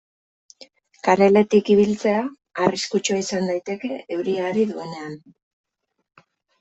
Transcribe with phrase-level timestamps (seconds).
[1.07, 2.23] Kareletik ibiltzea
[2.67, 5.17] arriskutsua izan daiteke euria ari duenean.